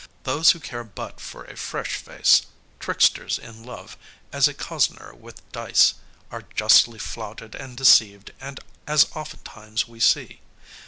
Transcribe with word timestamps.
Those 0.23 0.49
who 0.49 0.59
care 0.59 0.83
but 0.83 1.19
for 1.21 1.43
a 1.45 1.55
fresh 1.55 1.97
face 1.97 2.47
tricksters 2.79 3.37
in 3.37 3.63
love 3.63 3.97
as 4.33 4.47
a 4.47 4.53
cozener 4.55 5.13
with 5.13 5.47
dice 5.51 5.93
are 6.31 6.45
justly 6.55 6.97
flouted 6.97 7.53
and 7.53 7.77
deceived, 7.77 8.31
as 8.87 9.05
oftentimes 9.15 9.87
we 9.87 9.99
see. 9.99 10.41